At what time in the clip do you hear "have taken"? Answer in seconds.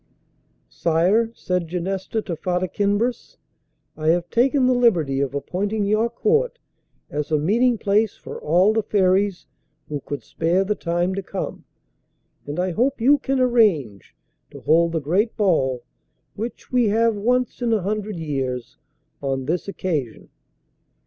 4.07-4.65